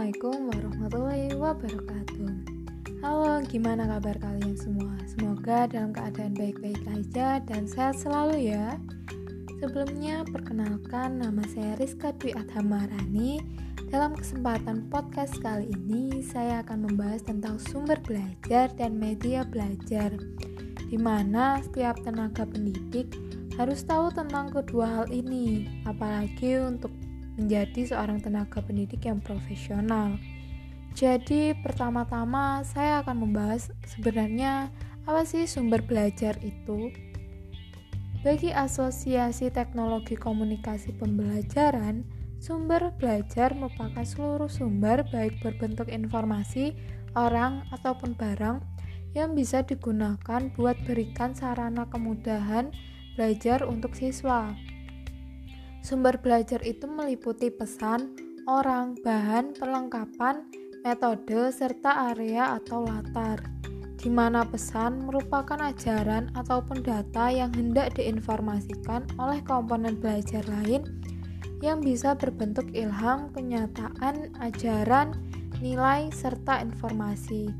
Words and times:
Assalamualaikum 0.00 0.48
warahmatullahi 0.48 1.28
wabarakatuh. 1.36 2.32
Halo, 3.04 3.44
gimana 3.44 3.84
kabar 3.84 4.16
kalian 4.16 4.56
semua? 4.56 4.96
Semoga 5.04 5.68
dalam 5.68 5.92
keadaan 5.92 6.32
baik-baik 6.40 6.80
aja 6.88 7.36
dan 7.44 7.68
sehat 7.68 8.00
selalu 8.00 8.48
ya. 8.48 8.80
Sebelumnya, 9.60 10.24
perkenalkan 10.24 11.20
nama 11.20 11.44
saya 11.52 11.76
Rizka 11.76 12.16
Dwi 12.16 12.32
Adhamarani. 12.32 13.44
Dalam 13.92 14.16
kesempatan 14.16 14.88
podcast 14.88 15.36
kali 15.36 15.68
ini, 15.68 16.24
saya 16.24 16.64
akan 16.64 16.88
membahas 16.88 17.20
tentang 17.20 17.60
sumber 17.60 18.00
belajar 18.00 18.72
dan 18.80 18.96
media 18.96 19.44
belajar 19.44 20.16
di 20.88 20.96
mana 20.96 21.60
setiap 21.60 22.00
tenaga 22.00 22.48
pendidik 22.48 23.12
harus 23.60 23.84
tahu 23.84 24.08
tentang 24.08 24.48
kedua 24.48 25.04
hal 25.04 25.12
ini, 25.12 25.68
apalagi 25.84 26.56
untuk 26.56 26.88
menjadi 27.40 27.96
seorang 27.96 28.20
tenaga 28.20 28.60
pendidik 28.60 29.08
yang 29.08 29.24
profesional. 29.24 30.20
Jadi, 30.92 31.56
pertama-tama 31.64 32.60
saya 32.68 33.00
akan 33.00 33.24
membahas 33.24 33.72
sebenarnya 33.88 34.68
apa 35.08 35.24
sih 35.24 35.48
sumber 35.48 35.80
belajar 35.80 36.36
itu. 36.44 36.92
Bagi 38.20 38.52
Asosiasi 38.52 39.48
Teknologi 39.48 40.12
Komunikasi 40.12 40.92
Pembelajaran, 40.92 42.04
sumber 42.36 42.92
belajar 43.00 43.56
merupakan 43.56 44.04
seluruh 44.04 44.52
sumber 44.52 45.08
baik 45.08 45.40
berbentuk 45.40 45.88
informasi, 45.88 46.76
orang, 47.16 47.64
ataupun 47.72 48.12
barang 48.12 48.60
yang 49.16 49.32
bisa 49.32 49.64
digunakan 49.64 50.52
buat 50.54 50.76
berikan 50.84 51.32
sarana 51.32 51.88
kemudahan 51.88 52.70
belajar 53.16 53.64
untuk 53.64 53.96
siswa. 53.96 54.54
Sumber 55.80 56.20
belajar 56.20 56.60
itu 56.62 56.84
meliputi 56.84 57.48
pesan, 57.48 58.12
orang, 58.44 58.96
bahan, 59.00 59.56
perlengkapan, 59.56 60.44
metode, 60.84 61.52
serta 61.52 62.12
area 62.12 62.60
atau 62.60 62.84
latar, 62.84 63.40
di 64.00 64.08
mana 64.12 64.44
pesan 64.44 65.08
merupakan 65.08 65.60
ajaran 65.60 66.32
ataupun 66.36 66.84
data 66.84 67.28
yang 67.32 67.52
hendak 67.52 67.96
diinformasikan 67.96 69.08
oleh 69.16 69.40
komponen 69.44 69.96
belajar 69.96 70.44
lain 70.48 70.84
yang 71.60 71.84
bisa 71.84 72.16
berbentuk 72.16 72.68
ilham, 72.72 73.28
kenyataan, 73.36 74.32
ajaran, 74.40 75.12
nilai, 75.60 76.08
serta 76.08 76.64
informasi. 76.64 77.52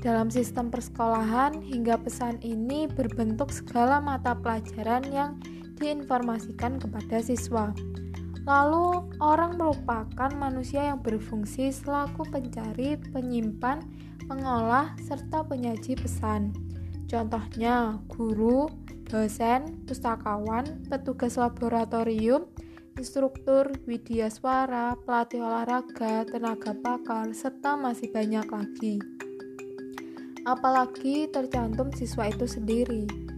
Dalam 0.00 0.32
sistem 0.32 0.66
persekolahan, 0.72 1.62
hingga 1.62 1.94
pesan 2.00 2.40
ini 2.42 2.90
berbentuk 2.90 3.54
segala 3.54 4.02
mata 4.02 4.34
pelajaran 4.34 5.04
yang 5.12 5.38
diinformasikan 5.82 6.78
kepada 6.78 7.18
siswa. 7.18 7.74
Lalu, 8.42 9.06
orang 9.22 9.54
merupakan 9.54 10.30
manusia 10.34 10.90
yang 10.90 10.98
berfungsi 10.98 11.70
selaku 11.70 12.26
pencari, 12.26 12.98
penyimpan, 13.10 13.82
pengolah, 14.26 14.94
serta 15.02 15.46
penyaji 15.46 15.94
pesan. 15.94 16.50
Contohnya, 17.06 18.02
guru, 18.10 18.66
dosen, 19.06 19.84
pustakawan, 19.86 20.64
petugas 20.90 21.38
laboratorium, 21.38 22.50
instruktur, 22.98 23.70
widya 23.86 24.26
suara, 24.26 24.96
pelatih 25.06 25.44
olahraga, 25.44 26.26
tenaga 26.26 26.72
pakar, 26.74 27.30
serta 27.30 27.78
masih 27.78 28.10
banyak 28.10 28.46
lagi. 28.48 28.96
Apalagi 30.42 31.30
tercantum 31.30 31.94
siswa 31.94 32.26
itu 32.26 32.50
sendiri. 32.50 33.31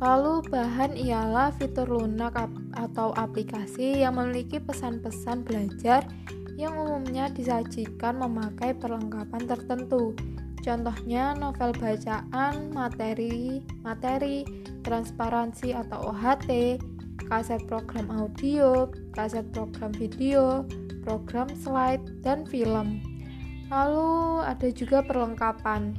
Lalu 0.00 0.40
bahan 0.48 0.96
ialah 0.96 1.52
fitur 1.60 1.84
lunak 1.84 2.32
atau 2.72 3.12
aplikasi 3.20 4.00
yang 4.00 4.16
memiliki 4.16 4.56
pesan-pesan 4.56 5.44
belajar 5.44 6.08
yang 6.56 6.72
umumnya 6.72 7.28
disajikan 7.28 8.16
memakai 8.16 8.72
perlengkapan 8.72 9.44
tertentu. 9.44 10.16
Contohnya 10.64 11.36
novel 11.36 11.76
bacaan, 11.76 12.72
materi, 12.72 13.60
materi, 13.84 14.44
transparansi 14.84 15.76
atau 15.76 16.16
OHT, 16.16 16.80
kaset 17.28 17.60
program 17.68 18.08
audio, 18.08 18.88
kaset 19.12 19.44
program 19.52 19.92
video, 19.92 20.64
program 21.04 21.48
slide, 21.52 22.00
dan 22.24 22.48
film. 22.48 23.04
Lalu 23.68 24.44
ada 24.48 24.68
juga 24.72 25.04
perlengkapan 25.04 25.92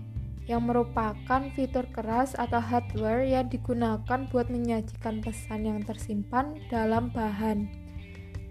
yang 0.51 0.67
merupakan 0.67 1.47
fitur 1.56 1.88
keras 1.95 2.35
atau 2.35 2.59
hardware 2.59 3.23
yang 3.23 3.47
digunakan 3.47 4.28
buat 4.28 4.51
menyajikan 4.51 5.23
pesan 5.23 5.63
yang 5.63 5.79
tersimpan 5.88 6.59
dalam 6.67 7.07
bahan. 7.16 7.72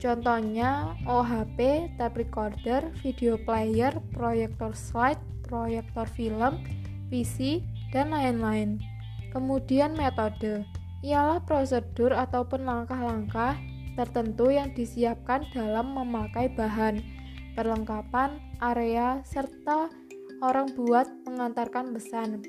Contohnya 0.01 0.97
OHP, 1.05 1.93
tape 2.01 2.25
recorder, 2.25 2.89
video 3.05 3.37
player, 3.37 3.93
proyektor 4.17 4.73
slide, 4.73 5.21
proyektor 5.45 6.09
film, 6.17 6.65
PC, 7.13 7.61
dan 7.93 8.09
lain-lain. 8.17 8.81
Kemudian 9.29 9.93
metode 9.93 10.65
ialah 11.05 11.45
prosedur 11.45 12.17
ataupun 12.17 12.65
langkah-langkah 12.65 13.61
tertentu 13.93 14.49
yang 14.49 14.73
disiapkan 14.73 15.45
dalam 15.53 15.93
memakai 15.93 16.49
bahan, 16.49 17.05
perlengkapan, 17.53 18.41
area, 18.65 19.21
serta 19.29 19.93
orang 20.41 20.73
buat 20.73 21.09
mengantarkan 21.29 21.93
pesan. 21.93 22.41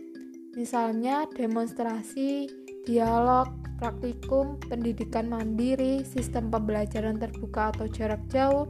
Misalnya 0.56 1.28
demonstrasi, 1.32 2.48
dialog, 2.84 3.48
praktikum, 3.80 4.60
pendidikan 4.68 5.32
mandiri, 5.32 6.04
sistem 6.04 6.52
pembelajaran 6.52 7.20
terbuka 7.20 7.72
atau 7.72 7.88
jarak 7.88 8.20
jauh, 8.28 8.68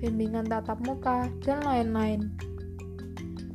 bimbingan 0.00 0.48
tatap 0.48 0.80
muka, 0.84 1.28
dan 1.44 1.60
lain-lain. 1.64 2.32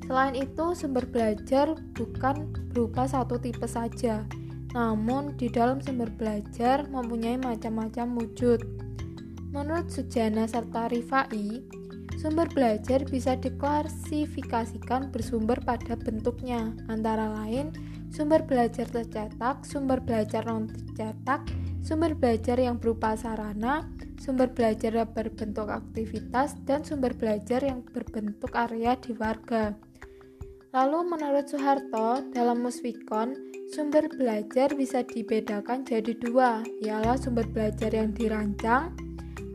Selain 0.06 0.35
itu, 0.35 0.75
sumber 0.75 1.07
belajar 1.07 1.74
bukan 1.95 2.51
berupa 2.74 3.07
satu 3.07 3.40
tipe 3.40 3.66
saja, 3.66 4.28
namun 4.75 5.34
di 5.40 5.47
dalam 5.47 5.80
sumber 5.80 6.12
belajar 6.13 6.85
mempunyai 6.91 7.40
macam-macam 7.40 8.19
wujud. 8.19 8.59
Menurut 9.53 9.88
Sujana 9.88 10.50
serta 10.50 10.90
Rifai, 10.90 11.62
Sumber 12.23 12.47
belajar 12.47 13.03
bisa 13.03 13.35
diklasifikasikan 13.35 15.11
bersumber 15.11 15.59
pada 15.59 16.00
bentuknya, 16.00 16.72
antara 16.88 17.28
lain 17.28 17.75
sumber 18.16 18.47
belajar 18.47 18.88
tercetak, 18.88 19.67
sumber 19.67 20.00
belajar 20.00 20.47
non 20.47 20.72
tercetak, 20.72 21.44
sumber 21.83 22.16
belajar 22.16 22.56
yang 22.63 22.79
berupa 22.79 23.19
sarana, 23.19 23.91
sumber 24.23 24.47
belajar 24.56 24.95
yang 24.95 25.12
berbentuk 25.12 25.67
aktivitas, 25.67 26.56
dan 26.63 26.88
sumber 26.88 27.12
belajar 27.12 27.59
yang 27.59 27.83
berbentuk 27.83 28.56
area 28.56 28.95
di 28.95 29.12
warga. 29.19 29.75
Lalu 30.72 31.03
menurut 31.03 31.51
Soeharto, 31.51 32.23
dalam 32.31 32.63
Musfikon, 32.63 33.35
sumber 33.75 34.07
belajar 34.07 34.72
bisa 34.72 35.03
dibedakan 35.03 35.83
jadi 35.83 36.16
dua, 36.16 36.63
ialah 36.79 37.19
sumber 37.19 37.51
belajar 37.51 37.91
yang 37.91 38.16
dirancang 38.16 38.95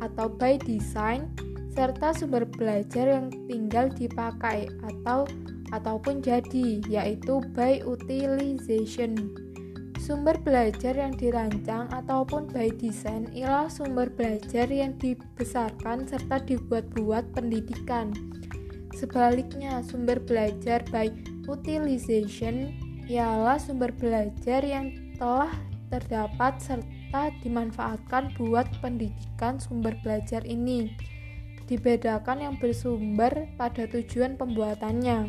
atau 0.05 0.29
by 0.29 0.61
design 0.61 1.33
serta 1.79 2.11
sumber 2.11 2.43
belajar 2.43 3.07
yang 3.07 3.31
tinggal 3.47 3.87
dipakai 3.95 4.67
atau 4.83 5.31
ataupun 5.71 6.19
jadi 6.19 6.83
yaitu 6.91 7.39
by 7.55 7.79
utilization. 7.87 9.15
Sumber 10.03 10.35
belajar 10.43 10.99
yang 10.99 11.15
dirancang 11.15 11.87
ataupun 11.95 12.51
by 12.51 12.75
design 12.83 13.31
ialah 13.31 13.71
sumber 13.71 14.11
belajar 14.11 14.67
yang 14.67 14.99
dibesarkan 14.99 16.03
serta 16.11 16.43
dibuat-buat 16.51 17.31
pendidikan. 17.31 18.11
Sebaliknya, 18.99 19.79
sumber 19.87 20.19
belajar 20.19 20.83
by 20.91 21.15
utilization 21.47 22.75
ialah 23.07 23.55
sumber 23.55 23.95
belajar 23.95 24.67
yang 24.67 25.15
telah 25.15 25.55
terdapat 25.95 26.59
serta 26.59 27.31
dimanfaatkan 27.47 28.35
buat 28.35 28.67
pendidikan 28.83 29.63
sumber 29.63 29.95
belajar 30.03 30.43
ini 30.43 30.91
dibedakan 31.69 32.49
yang 32.49 32.55
bersumber 32.57 33.53
pada 33.61 33.85
tujuan 33.85 34.41
pembuatannya. 34.41 35.29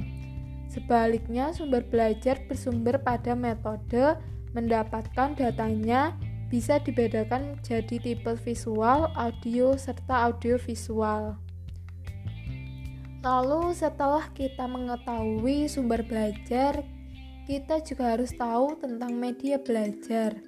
Sebaliknya, 0.71 1.51
sumber 1.51 1.83
belajar 1.83 2.39
bersumber 2.47 3.01
pada 3.03 3.35
metode 3.35 4.15
mendapatkan 4.55 5.35
datanya 5.35 6.15
bisa 6.49 6.81
dibedakan 6.81 7.59
jadi 7.61 8.01
tipe 8.01 8.33
visual, 8.41 9.11
audio, 9.13 9.77
serta 9.77 10.31
audio 10.31 10.57
visual. 10.57 11.37
Lalu 13.19 13.75
setelah 13.75 14.31
kita 14.31 14.63
mengetahui 14.63 15.67
sumber 15.67 16.01
belajar, 16.07 16.81
kita 17.45 17.83
juga 17.83 18.15
harus 18.15 18.31
tahu 18.31 18.79
tentang 18.79 19.11
media 19.11 19.59
belajar. 19.59 20.39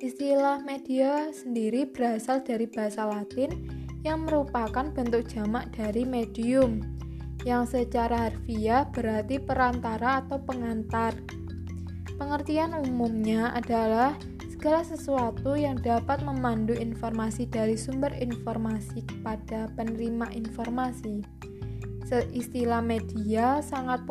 Istilah 0.00 0.64
media 0.64 1.28
sendiri 1.32 1.88
berasal 1.88 2.40
dari 2.40 2.68
bahasa 2.68 3.04
Latin 3.04 3.85
yang 4.06 4.22
merupakan 4.22 4.86
bentuk 4.94 5.26
jamak 5.26 5.74
dari 5.74 6.06
medium, 6.06 6.78
yang 7.42 7.66
secara 7.66 8.30
harfiah 8.30 8.86
berarti 8.94 9.42
perantara 9.42 10.22
atau 10.22 10.38
pengantar. 10.38 11.18
Pengertian 12.14 12.78
umumnya 12.86 13.50
adalah 13.50 14.14
segala 14.46 14.86
sesuatu 14.86 15.58
yang 15.58 15.82
dapat 15.82 16.22
memandu 16.22 16.72
informasi 16.78 17.50
dari 17.50 17.74
sumber 17.74 18.14
informasi 18.14 19.02
kepada 19.04 19.66
penerima 19.74 20.30
informasi. 20.32 21.26
Istilah 22.30 22.80
media 22.86 23.58
sangat 23.58 24.06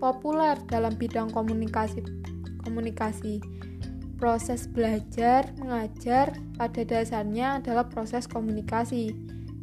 populer 0.00 0.56
dalam 0.72 0.96
bidang 0.96 1.28
komunikasi. 1.30 2.00
Komunikasi. 2.64 3.38
Proses 4.24 4.64
belajar 4.72 5.52
mengajar 5.60 6.32
pada 6.56 6.80
dasarnya 6.80 7.60
adalah 7.60 7.84
proses 7.92 8.24
komunikasi. 8.24 9.12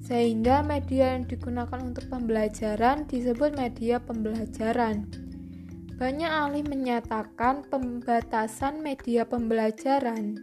Sehingga 0.06 0.62
media 0.62 1.18
yang 1.18 1.25
digunakan 1.25 1.81
untuk 1.81 2.06
pembelajaran 2.13 3.10
disebut 3.10 3.58
media 3.58 3.98
pembelajaran. 3.98 5.10
Banyak 5.98 6.30
ahli 6.30 6.62
menyatakan 6.62 7.66
pembatasan 7.74 8.86
media 8.86 9.25
pembelajaran. 9.25 10.38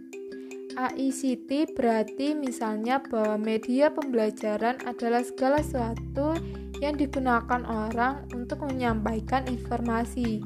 AICT 0.75 1.79
berarti 1.79 2.35
misalnya 2.35 2.99
bahwa 2.99 3.39
media 3.39 3.95
pembelajaran 3.95 4.83
adalah 4.83 5.23
segala 5.23 5.63
sesuatu 5.63 6.35
yang 6.83 6.99
digunakan 6.99 7.63
orang 7.71 8.27
untuk 8.35 8.67
menyampaikan 8.67 9.47
informasi. 9.47 10.43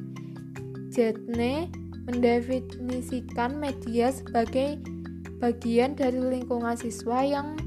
Jetne 0.93 1.73
mendefinisikan 2.07 3.59
media 3.59 4.11
sebagai 4.11 4.83
bagian 5.39 5.95
dari 5.99 6.19
lingkungan 6.19 6.79
siswa 6.79 7.23
yang 7.23 7.59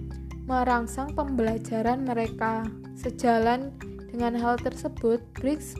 merangsang 0.47 1.11
pembelajaran 1.15 2.07
mereka. 2.07 2.63
Sejalan 2.95 3.75
dengan 4.11 4.35
hal 4.39 4.55
tersebut, 4.61 5.19
Briggs 5.35 5.75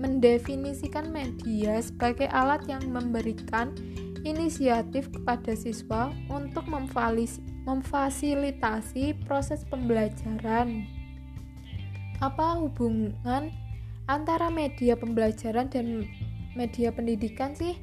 mendefinisikan 0.00 1.12
media 1.12 1.76
sebagai 1.84 2.24
alat 2.32 2.64
yang 2.64 2.80
memberikan 2.88 3.76
inisiatif 4.24 5.12
kepada 5.12 5.52
siswa 5.52 6.08
untuk 6.32 6.64
memfasilitasi 7.68 9.12
proses 9.28 9.68
pembelajaran. 9.68 10.88
Apa 12.24 12.56
hubungan 12.58 13.52
antara 14.08 14.48
media 14.48 14.96
pembelajaran 14.96 15.68
dan 15.68 16.08
media 16.58 16.90
pendidikan 16.90 17.54
sih? 17.54 17.78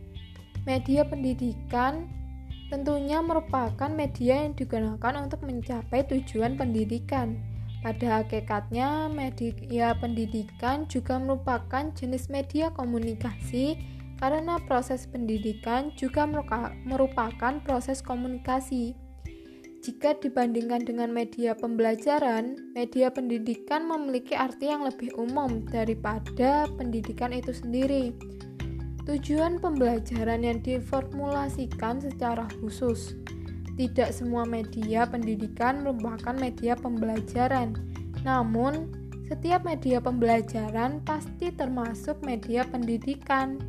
Media 0.68 1.08
pendidikan 1.08 2.12
tentunya 2.68 3.24
merupakan 3.24 3.88
media 3.88 4.44
yang 4.44 4.52
digunakan 4.52 5.14
untuk 5.24 5.48
mencapai 5.48 6.04
tujuan 6.12 6.60
pendidikan. 6.60 7.40
Pada 7.80 8.20
hakikatnya, 8.20 9.08
media 9.14 9.96
pendidikan 9.96 10.90
juga 10.90 11.22
merupakan 11.22 11.94
jenis 11.94 12.28
media 12.34 12.74
komunikasi 12.74 13.78
karena 14.18 14.58
proses 14.66 15.06
pendidikan 15.06 15.94
juga 15.94 16.26
merupakan 16.84 17.54
proses 17.62 18.02
komunikasi. 18.02 18.98
Jika 19.86 20.18
dibandingkan 20.18 20.82
dengan 20.82 21.14
media 21.14 21.54
pembelajaran, 21.54 22.74
media 22.74 23.14
pendidikan 23.14 23.86
memiliki 23.86 24.34
arti 24.34 24.74
yang 24.74 24.82
lebih 24.82 25.14
umum 25.14 25.62
daripada 25.70 26.66
pendidikan 26.74 27.30
itu 27.30 27.54
sendiri. 27.54 28.18
Tujuan 29.06 29.62
pembelajaran 29.62 30.42
yang 30.42 30.66
diformulasikan 30.66 32.02
secara 32.02 32.50
khusus. 32.58 33.14
Tidak 33.78 34.10
semua 34.10 34.50
media 34.50 35.06
pendidikan 35.06 35.86
merupakan 35.86 36.34
media 36.34 36.74
pembelajaran. 36.74 37.78
Namun, 38.26 38.90
setiap 39.30 39.62
media 39.62 40.02
pembelajaran 40.02 41.06
pasti 41.06 41.54
termasuk 41.54 42.18
media 42.26 42.66
pendidikan. 42.66 43.62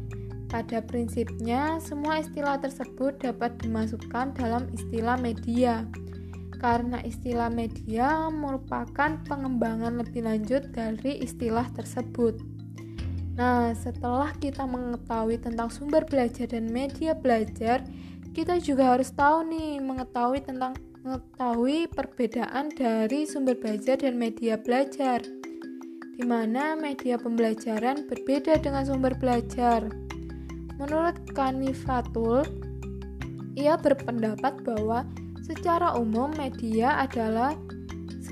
Pada 0.49 0.81
prinsipnya, 0.81 1.85
semua 1.85 2.25
istilah 2.25 2.57
tersebut 2.57 3.21
dapat 3.21 3.61
dimasukkan 3.61 4.33
dalam 4.41 4.73
istilah 4.73 5.21
media 5.21 5.85
karena 6.57 7.05
istilah 7.05 7.53
media 7.53 8.33
merupakan 8.33 9.21
pengembangan 9.29 10.01
lebih 10.01 10.25
lanjut 10.25 10.73
dari 10.73 11.21
istilah 11.21 11.69
tersebut. 11.77 12.56
Nah, 13.37 13.77
setelah 13.77 14.33
kita 14.41 14.65
mengetahui 14.65 15.37
tentang 15.37 15.69
sumber 15.69 16.09
belajar 16.09 16.49
dan 16.49 16.73
media 16.73 17.13
belajar, 17.13 17.85
kita 18.33 18.57
juga 18.57 18.97
harus 18.97 19.13
tahu 19.13 19.45
nih 19.53 19.77
mengetahui 19.85 20.41
tentang 20.41 20.73
mengetahui 21.05 21.87
perbedaan 21.93 22.73
dari 22.73 23.29
sumber 23.29 23.61
belajar 23.61 24.01
dan 24.01 24.17
media 24.17 24.57
belajar. 24.57 25.21
Di 26.17 26.25
mana 26.25 26.73
media 26.81 27.21
pembelajaran 27.21 28.09
berbeda 28.09 28.57
dengan 28.57 28.89
sumber 28.89 29.13
belajar. 29.21 29.85
Menurut 30.81 31.21
Kanifatul, 31.37 32.41
ia 33.53 33.77
berpendapat 33.77 34.65
bahwa 34.65 35.05
Secara 35.47 35.95
umum, 35.95 36.35
media 36.35 36.99
adalah 37.07 37.55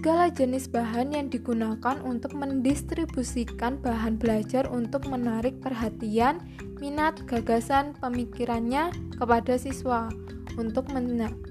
segala 0.05 0.29
jenis 0.29 0.69
bahan 0.69 1.17
yang 1.17 1.33
digunakan 1.33 1.97
untuk 2.05 2.37
mendistribusikan 2.37 3.81
bahan 3.81 4.21
belajar 4.21 4.69
untuk 4.69 5.09
menarik 5.09 5.57
perhatian, 5.65 6.45
minat, 6.77 7.25
gagasan, 7.25 7.97
pemikirannya 8.05 8.93
kepada 9.17 9.57
siswa 9.57 10.13
untuk 10.61 10.93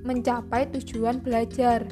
mencapai 0.06 0.70
tujuan 0.70 1.18
belajar. 1.26 1.90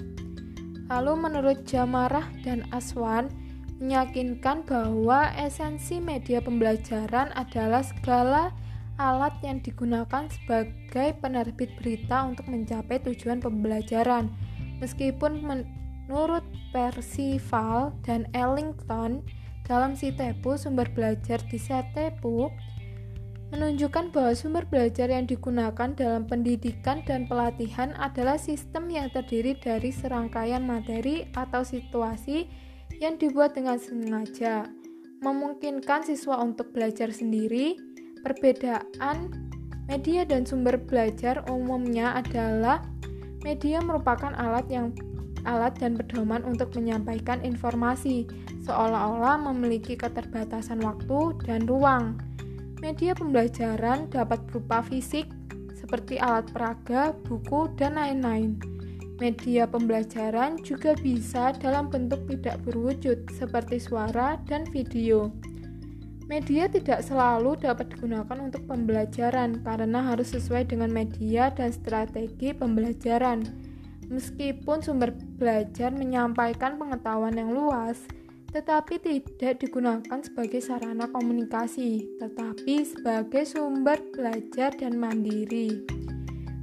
Lalu 0.93 1.13
menurut 1.17 1.65
Jamarah 1.65 2.29
dan 2.45 2.69
Aswan, 2.69 3.33
meyakinkan 3.81 4.61
bahwa 4.61 5.33
esensi 5.33 5.97
media 5.97 6.45
pembelajaran 6.45 7.33
adalah 7.33 7.81
segala 7.81 8.53
alat 9.01 9.33
yang 9.41 9.65
digunakan 9.65 10.29
sebagai 10.29 11.17
penerbit 11.25 11.73
berita 11.81 12.21
untuk 12.21 12.45
mencapai 12.45 13.01
tujuan 13.01 13.41
pembelajaran. 13.41 14.29
Meskipun 14.77 15.41
menurut 16.11 16.43
Percival 16.75 17.95
dan 18.03 18.27
Ellington 18.35 19.23
dalam 19.63 19.95
Sitepu 19.95 20.59
sumber 20.59 20.91
belajar 20.91 21.39
di 21.47 21.55
Sitepu 21.55 22.51
menunjukkan 23.55 24.11
bahwa 24.11 24.35
sumber 24.35 24.67
belajar 24.67 25.07
yang 25.07 25.23
digunakan 25.23 25.95
dalam 25.95 26.27
pendidikan 26.27 26.99
dan 27.07 27.31
pelatihan 27.31 27.95
adalah 27.95 28.35
sistem 28.35 28.91
yang 28.91 29.07
terdiri 29.11 29.55
dari 29.55 29.91
serangkaian 29.95 30.67
materi 30.67 31.31
atau 31.31 31.63
situasi 31.63 32.47
yang 32.99 33.15
dibuat 33.15 33.55
dengan 33.55 33.79
sengaja, 33.79 34.67
memungkinkan 35.23 36.03
siswa 36.03 36.43
untuk 36.43 36.75
belajar 36.75 37.11
sendiri, 37.11 37.79
Perbedaan 38.21 39.33
media 39.89 40.21
dan 40.29 40.45
sumber 40.45 40.77
belajar 40.77 41.41
umumnya 41.49 42.13
adalah 42.13 42.85
media 43.41 43.81
merupakan 43.81 44.29
alat 44.37 44.69
yang 44.69 44.93
alat 45.45 45.77
dan 45.77 45.97
pedoman 45.97 46.42
untuk 46.44 46.73
menyampaikan 46.77 47.42
informasi, 47.42 48.25
seolah-olah 48.66 49.42
memiliki 49.51 49.97
keterbatasan 49.97 50.81
waktu 50.81 51.37
dan 51.45 51.66
ruang. 51.66 52.18
Media 52.81 53.13
pembelajaran 53.13 54.09
dapat 54.09 54.42
berupa 54.49 54.81
fisik, 54.81 55.30
seperti 55.77 56.18
alat 56.18 56.49
peraga, 56.49 57.13
buku, 57.25 57.69
dan 57.77 57.97
lain-lain. 57.97 58.57
Media 59.21 59.69
pembelajaran 59.69 60.57
juga 60.66 60.97
bisa 60.97 61.54
dalam 61.61 61.94
bentuk 61.94 62.25
tidak 62.25 62.57
berwujud, 62.66 63.30
seperti 63.37 63.77
suara 63.77 64.42
dan 64.49 64.66
video. 64.73 65.30
Media 66.25 66.66
tidak 66.71 67.04
selalu 67.04 67.59
dapat 67.59 67.92
digunakan 67.92 68.39
untuk 68.39 68.63
pembelajaran 68.63 69.61
karena 69.68 69.99
harus 69.99 70.31
sesuai 70.31 70.63
dengan 70.63 70.87
media 70.87 71.51
dan 71.51 71.75
strategi 71.75 72.56
pembelajaran. 72.56 73.44
Meskipun 74.11 74.83
sumber 74.83 75.15
belajar 75.15 75.95
menyampaikan 75.95 76.75
pengetahuan 76.75 77.31
yang 77.39 77.56
luas, 77.56 77.95
tetapi 78.51 78.99
tidak 78.99 79.63
digunakan 79.63 80.19
sebagai 80.19 80.59
sarana 80.59 81.07
komunikasi, 81.07 82.19
tetapi 82.19 82.83
sebagai 82.83 83.47
sumber 83.47 84.03
belajar 84.11 84.75
dan 84.75 84.99
mandiri. 84.99 85.87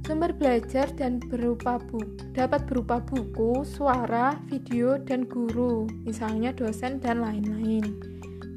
Sumber 0.05 0.29
belajar 0.33 0.89
dan 0.93 1.17
berupa 1.17 1.81
buku, 1.81 2.05
dapat 2.37 2.69
berupa 2.69 3.01
buku, 3.01 3.65
suara, 3.65 4.37
video, 4.49 5.01
dan 5.01 5.25
guru, 5.25 5.89
misalnya 6.05 6.53
dosen 6.53 7.01
dan 7.01 7.21
lain-lain. 7.25 7.85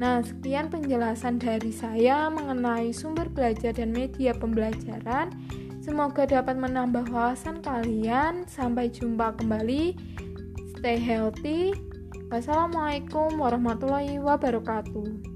Nah, 0.01 0.25
sekian 0.25 0.73
penjelasan 0.73 1.39
dari 1.41 1.73
saya 1.73 2.33
mengenai 2.33 2.93
sumber 2.93 3.29
belajar 3.29 3.77
dan 3.77 3.93
media 3.93 4.33
pembelajaran. 4.33 5.33
Semoga 5.83 6.23
dapat 6.31 6.55
menambah 6.63 7.11
wawasan 7.11 7.59
kalian. 7.59 8.47
Sampai 8.47 8.87
jumpa 8.87 9.35
kembali. 9.35 9.99
Stay 10.79 10.95
healthy. 10.95 11.75
Wassalamualaikum 12.31 13.35
warahmatullahi 13.35 14.23
wabarakatuh. 14.23 15.32